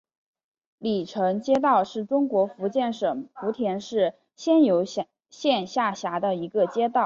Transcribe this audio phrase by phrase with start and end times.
[0.79, 5.07] 鲤城街道是中国福建省莆田市仙游县
[5.67, 6.99] 下辖的一个街道。